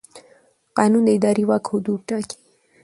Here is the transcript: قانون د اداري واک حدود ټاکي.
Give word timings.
قانون 0.77 1.03
د 1.05 1.09
اداري 1.17 1.43
واک 1.47 1.63
حدود 1.71 1.99
ټاکي. 2.09 2.37